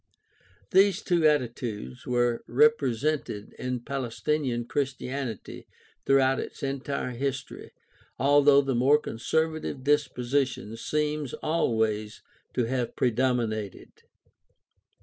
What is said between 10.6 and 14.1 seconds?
seems always to have predominated.